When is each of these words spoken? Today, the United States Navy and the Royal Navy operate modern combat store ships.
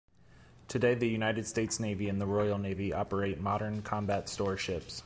Today, 0.67 0.95
the 0.95 1.07
United 1.07 1.45
States 1.45 1.79
Navy 1.79 2.09
and 2.09 2.19
the 2.19 2.25
Royal 2.25 2.57
Navy 2.57 2.91
operate 2.91 3.39
modern 3.39 3.83
combat 3.83 4.27
store 4.29 4.57
ships. 4.57 4.99